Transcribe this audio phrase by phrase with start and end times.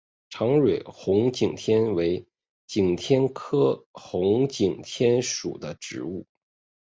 [0.31, 2.25] 长蕊红景天为
[2.65, 6.25] 景天科红景天属的植物。